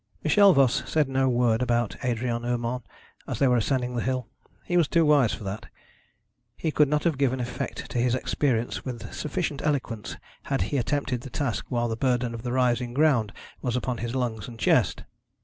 [0.23, 2.81] Michel Voss said no word about Adrian Urmand
[3.27, 4.27] as they were ascending the hill.
[4.65, 5.67] He was too wise for that.
[6.57, 11.21] He could not have given effect to his experience with sufficient eloquence had he attempted
[11.21, 15.03] the task while the burden of the rising ground was upon his lungs and chest.